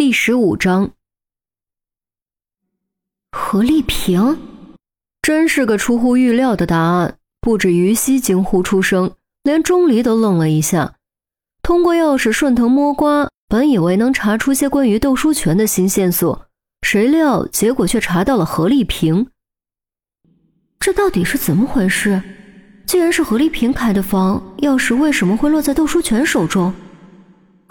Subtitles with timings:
[0.00, 0.92] 第十五章，
[3.32, 4.40] 何丽萍，
[5.20, 7.18] 真是个出乎预料的答案。
[7.42, 10.94] 不止于西惊呼出声，连钟离都愣了一下。
[11.62, 16.46] 通过钥匙顺藤摸瓜，本以为能查出些关于窦书全的新线索，
[16.80, 19.26] 谁料结果却查到了何丽萍。
[20.78, 22.22] 这到底是怎么回事？
[22.86, 26.72] 既然是何丽萍开的房，钥匙为什么会落在窦书全手中？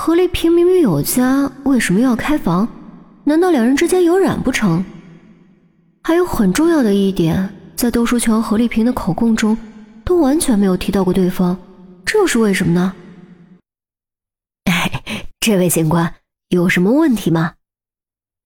[0.00, 2.68] 何丽萍明明有家，为什么又要开房？
[3.24, 4.82] 难道两人之间有染不成？
[6.04, 9.58] 还有很重要的一点，在窦书全和何丽萍的口供中，
[10.04, 11.58] 都完全没有提到过对方，
[12.06, 12.94] 这又是为什么呢？
[14.70, 15.02] 哎，
[15.40, 16.14] 这位警官
[16.50, 17.54] 有什么问题吗？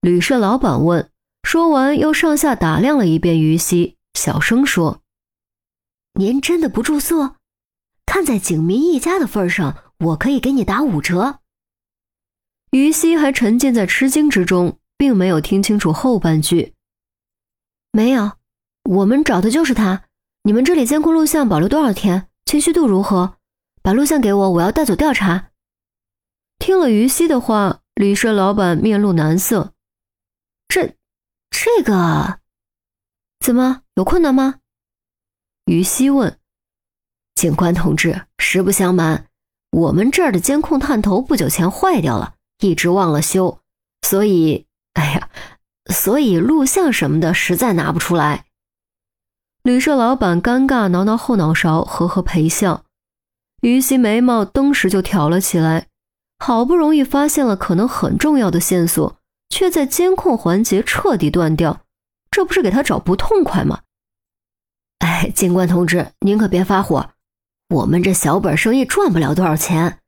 [0.00, 1.08] 旅社老板问。
[1.44, 5.00] 说完，又上下打量了一遍于西，小声说
[6.18, 7.36] ：“您真的不住宿？
[8.04, 11.40] 看在景民一家的份上。”我可以给你打五折。
[12.70, 16.74] 于西还沉浸在吃惊之中，并没有听清楚后半句。
[17.92, 18.32] 没有，
[18.84, 20.04] 我们找的就是他。
[20.42, 22.28] 你们这里监控录像保留多少天？
[22.44, 23.38] 清晰度如何？
[23.82, 25.50] 把录像给我，我要带走调查。
[26.58, 29.72] 听了于西的话，旅社老板面露难色。
[30.68, 30.96] 这，
[31.50, 32.40] 这个，
[33.40, 34.60] 怎么有困难吗？
[35.64, 36.38] 于西问。
[37.34, 39.28] 警官同志，实不相瞒。
[39.70, 43.60] 我们这儿的监控探头不久前坏掉了，一直忘了修，
[44.02, 45.28] 所以，哎呀，
[45.92, 48.46] 所以录像什么的实在拿不出来。
[49.62, 52.84] 旅社老板尴尬挠挠后脑勺，呵呵陪笑。
[53.62, 55.88] 于西眉毛登时就挑了起来，
[56.38, 61.80] 好不容易发现了可能很重要的线索，却在监控环节彻底断掉，
[62.30, 63.80] 这不是给他找不痛快吗？
[65.00, 67.10] 哎，警官同志，您可别发火。
[67.68, 69.98] 我们这小本生意赚不了多少钱，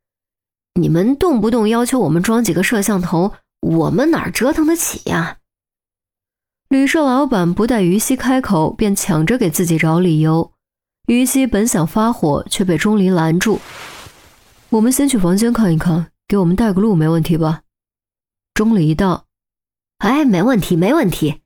[0.75, 5.39] 你们动不动要求我们装几个摄像头，我们哪折腾得起呀？
[6.69, 10.53] 旅社老板不待于西开口，便抢着给自己找理由。
[11.09, 13.59] 于西本想发火，却被钟离拦住。
[14.69, 17.63] 我们先去房间看一看，给我们带个路，没问题吧？
[18.55, 19.25] 钟离道
[19.99, 21.41] ：“哎，没问题，没问题。”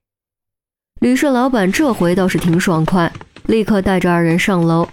[1.01, 3.13] 旅社老板这回倒是挺爽快，
[3.45, 4.89] 立刻带着二人上楼。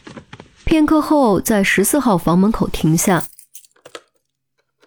[0.69, 3.23] 片刻后，在十四号房门口停下。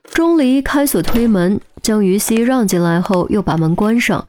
[0.04, 4.28] 钟离开锁推门，将于西让进来后，又把门关上。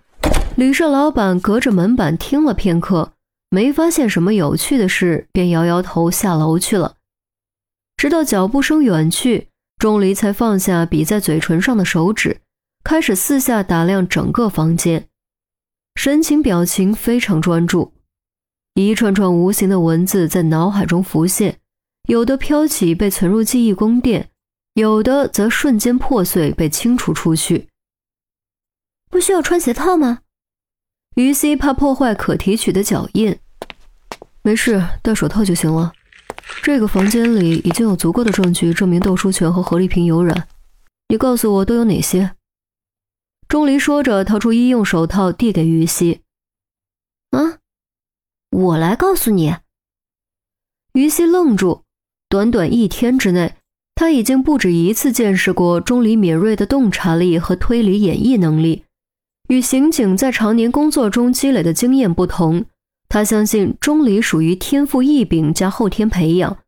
[0.56, 3.12] 旅社老板隔着门板听了片刻，
[3.52, 6.96] 没发现什么有趣的事，便摇摇头下楼去了。
[7.98, 12.42] 直到脚步声远去，钟离才放下比在嘴唇上的手指，
[12.84, 15.08] 开始四下打量整个房间，
[15.94, 17.93] 神情表情非常专注。
[18.76, 21.60] 一串串无形的文字在脑海中浮现，
[22.08, 24.32] 有的飘起被存入记忆宫殿，
[24.74, 27.68] 有的则瞬间破碎被清除出去。
[29.12, 30.22] 不需要穿鞋套吗？
[31.16, 33.38] 于西怕破坏可提取的脚印，
[34.42, 35.94] 没事，戴手套就行了。
[36.64, 40.48] 这个房间里已经有足够的证据证明窦书全和何丽萍有染，
[41.10, 42.36] 你告诉我都有哪些？
[43.48, 46.22] 钟离说着，掏出医用手套递给于西。
[47.30, 47.60] 啊。
[48.54, 49.56] 我来告诉你。
[50.94, 51.82] 于西愣住，
[52.30, 53.56] 短短一天之内，
[53.96, 58.86] 他已经不止一次见识过钟离敏锐的洞察力和推理演绎能力。
[59.50, 62.66] 与刑警在常年工作中积累的经验不同，
[63.10, 66.60] 他相信钟离属于天赋异禀加后天培养。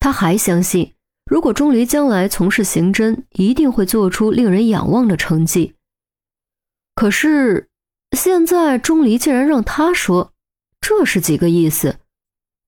[0.00, 0.92] 他还相信，
[1.24, 5.72] 如果钟离将来从事刑侦，一定会做出令人仰望的成绩。
[6.94, 7.70] 可是，
[8.12, 10.33] 现在钟离竟然让他说。
[10.86, 11.96] 这是几个意思？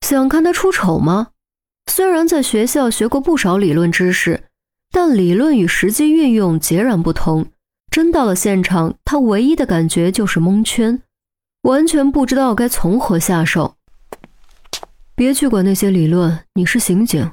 [0.01, 1.33] 想看他出丑吗？
[1.93, 4.45] 虽然在学校学过不少理论知识，
[4.91, 7.53] 但理论与实际运用截然不同。
[7.91, 11.03] 真到了现场，他唯一的感觉就是蒙圈，
[11.65, 13.77] 完全不知道该从何下手。
[15.15, 17.33] 别去管那些理论，你是刑警，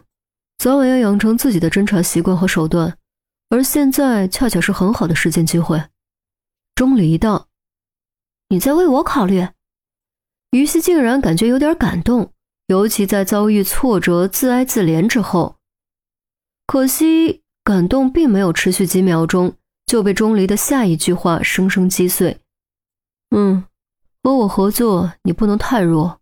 [0.58, 2.98] 早晚要养成自己的侦查习惯和手段。
[3.48, 5.82] 而现在恰巧是很好的实践机会。
[6.76, 7.48] 钟离道
[8.50, 9.48] ：“你在为我考虑？”
[10.54, 12.32] 于西竟然感觉有点感动，
[12.68, 15.56] 尤其在遭遇挫折、自哀自怜之后。
[16.68, 19.56] 可惜，感动并没有持续几秒钟，
[19.88, 22.38] 就被钟离的下一句话生生击碎。
[23.36, 23.64] “嗯，
[24.22, 26.20] 和我合作，你不能太弱。”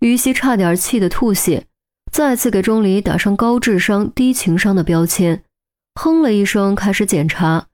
[0.00, 1.66] 于西差点气得吐血，
[2.10, 5.44] 再次给钟离打上高智商低情商的标签，
[6.00, 7.66] 哼了一声，开始检查。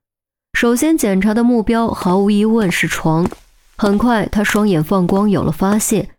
[0.59, 3.31] 首先检查的目标，毫无疑问是床。
[3.77, 6.17] 很快，他双眼放光，有了发现，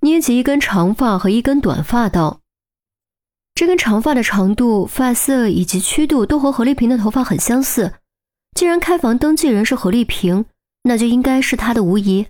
[0.00, 2.40] 捏起一根长发和一根短发，道
[3.54, 7.94] ：“这根长发的长度、发色以及曲度都和何丽萍的头发很相似，
[8.54, 10.46] 既然开房登记人是何丽萍，
[10.84, 12.26] 那就应该是她的无疑。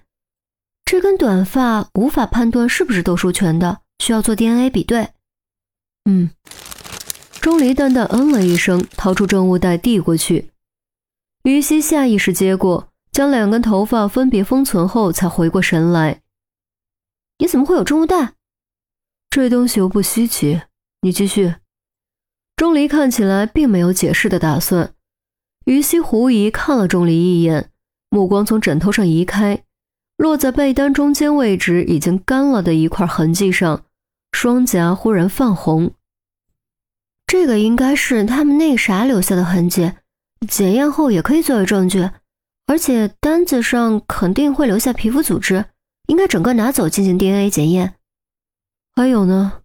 [0.84, 5.10] 这根短发无法判断是不是窦书全的，需要做 DNA 比对。
[6.06, 6.30] 嗯，
[7.40, 10.50] 钟离淡淡嗯了一声，掏出证物袋递过去。
[11.42, 12.87] 于西下意识接过，
[13.18, 16.20] 将两根头发分别封存后，才回过神来。
[17.38, 18.34] 你怎么会有证物袋？
[19.28, 20.62] 这东西又不稀奇。
[21.00, 21.56] 你继续。
[22.54, 24.94] 钟离看起来并没有解释的打算。
[25.64, 27.72] 于西狐疑看了钟离一眼，
[28.08, 29.64] 目光从枕头上移开。
[30.16, 33.84] 落在被单中间位置已经干了的一块痕迹上，
[34.30, 35.92] 双颊忽然泛红。
[37.26, 39.94] 这个应该是他们那啥留下的痕迹，
[40.48, 42.08] 检验后也可以作为证据。
[42.68, 45.64] 而且单子上肯定会留下皮肤组织，
[46.06, 47.94] 应该整个拿走进行 DNA 检验。
[48.94, 49.62] 还有呢？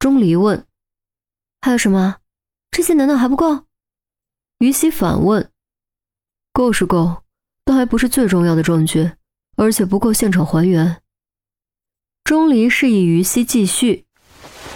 [0.00, 0.66] 钟离问。
[1.60, 2.16] 还有什么？
[2.72, 3.66] 这些难道还不够？
[4.58, 5.48] 于西反问。
[6.52, 7.22] 够是够，
[7.64, 9.12] 但还不是最重要的证据。
[9.56, 11.00] 而且不够现场还原。
[12.24, 14.06] 钟离示意于西继续。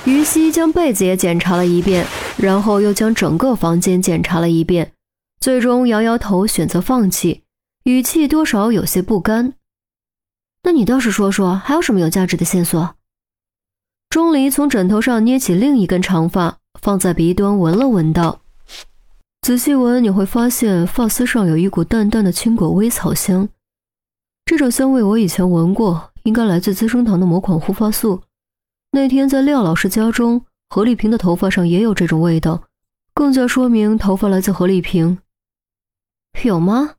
[0.04, 2.06] 于西将被子也检查了一遍，
[2.36, 4.94] 然后又将整个房间检查了一遍，
[5.42, 7.42] 最终摇摇头，选择放弃，
[7.82, 9.54] 语气多少有些不甘。
[10.62, 12.94] 那你倒是说说，还有什么有价值的线索？
[14.08, 18.42] 钟离从枕头上捏起另一根长发，放在鼻端闻了闻，道
[19.42, 23.48] ：“仔细闻，你会发现发丝上有一股淡淡的青果微草香。”
[24.46, 28.22] 这种香味我以前闻过，应该来自资生堂的某款护发素。
[28.92, 32.62] 那天在廖老师家中，何丽萍的头发上也有这种味道，
[33.12, 35.18] 更加说明头发来自何丽萍。
[36.44, 36.96] 有吗？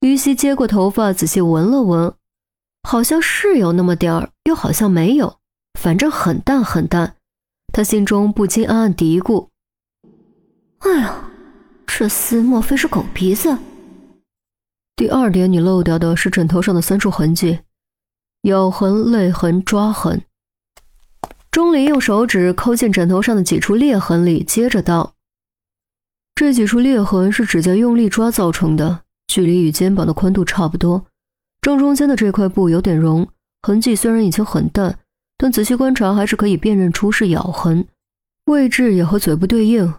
[0.00, 2.14] 于西接过头发，仔细闻了闻，
[2.84, 5.38] 好像是有那么点儿，又好像没有，
[5.78, 7.16] 反正很淡很淡。
[7.72, 9.48] 他心中不禁暗暗嘀咕
[10.78, 11.30] ：“哎呀，
[11.86, 13.58] 这丝莫非是狗鼻子？”
[14.94, 17.60] 第二点，你漏掉的是枕头上的三处痕迹：
[18.42, 20.22] 咬痕、泪痕、抓痕。
[21.50, 25.14] 钟离用手指抠进枕头上的几处裂痕里，接着道
[26.38, 31.04] ：“这几处裂痕是指甲用力抓造成的，距离与肩膀的宽度差不多。
[31.60, 33.26] 正中间的这块布有点绒，
[33.60, 35.00] 痕迹虽然已经很淡，
[35.36, 37.88] 但仔细观察还是可以辨认出是咬痕，
[38.44, 39.92] 位置也和嘴部对应。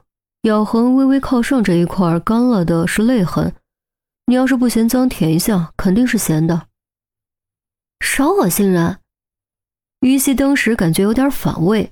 [0.44, 3.53] 咬痕微微靠上这一块干了的是泪痕。”
[4.27, 6.68] 你要是不嫌脏，舔一下，肯定是咸的。
[8.00, 9.00] 少恶心人！
[10.00, 11.92] 于西当时感觉有点反胃。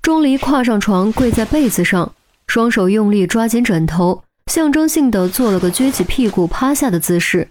[0.00, 2.14] 钟离跨上床，跪在被子上，
[2.48, 7.50] 双手用力抓紧枕头，象征性的做了个撅起屁股趴下的姿势。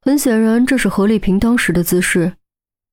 [0.00, 2.32] 很显然，这是何丽萍当时的姿势。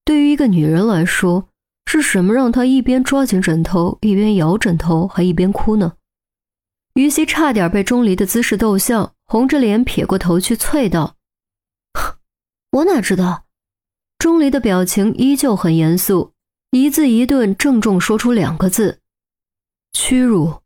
[0.05, 1.47] 对于一个女人来说，
[1.87, 5.93] 是什么让她一边抓紧枕头，一边摇枕头，还一边哭呢？
[6.93, 9.13] 于西差点被钟离的姿势逗笑。
[9.31, 11.15] 红着脸撇过头去，啐道
[12.73, 13.45] ：“我哪知道？”
[14.17, 16.33] 钟离的表情依旧很严肃，
[16.71, 18.97] 一字一顿，郑重说出两个字
[19.93, 20.61] ：“屈辱。”